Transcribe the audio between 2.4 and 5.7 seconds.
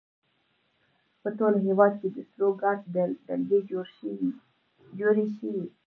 ګارډ ډلګۍ جوړې شوې.